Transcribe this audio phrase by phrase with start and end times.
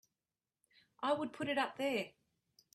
[1.03, 2.09] I would put it up there!